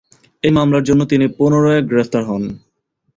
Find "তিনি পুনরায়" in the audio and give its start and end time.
1.05-1.81